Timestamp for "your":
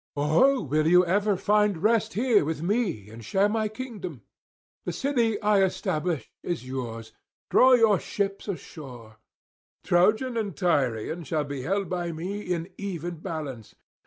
7.73-7.99